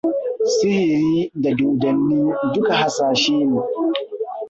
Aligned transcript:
Sihiri 0.53 1.19
da 1.41 1.51
dodanni, 1.57 2.19
duk 2.53 2.67
hasashe 2.79 3.37
ne. 3.49 3.59